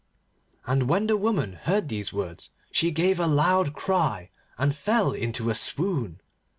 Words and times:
And 0.65 0.89
when 0.89 1.05
the 1.05 1.15
woman 1.15 1.53
heard 1.53 1.87
these 1.87 2.11
words 2.11 2.49
she 2.71 2.89
gave 2.89 3.19
a 3.19 3.27
loud 3.27 3.73
cry, 3.75 4.31
and 4.57 4.75
fell 4.75 5.11
into 5.11 5.51
a 5.51 5.53
swoon. 5.53 6.21